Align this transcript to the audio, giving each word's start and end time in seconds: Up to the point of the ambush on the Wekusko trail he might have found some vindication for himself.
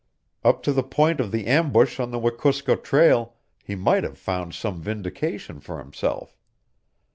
Up 0.43 0.63
to 0.63 0.73
the 0.73 0.81
point 0.81 1.19
of 1.19 1.29
the 1.31 1.45
ambush 1.45 1.99
on 1.99 2.09
the 2.09 2.17
Wekusko 2.17 2.75
trail 2.77 3.35
he 3.63 3.75
might 3.75 4.03
have 4.03 4.17
found 4.17 4.55
some 4.55 4.81
vindication 4.81 5.59
for 5.59 5.77
himself. 5.77 6.35